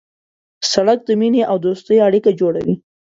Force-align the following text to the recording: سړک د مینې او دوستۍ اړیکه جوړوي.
سړک 0.71 0.99
د 1.05 1.09
مینې 1.19 1.41
او 1.49 1.57
دوستۍ 1.65 1.97
اړیکه 2.07 2.31
جوړوي. 2.39 2.75